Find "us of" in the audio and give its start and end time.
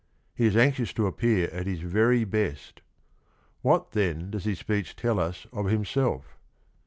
5.19-5.67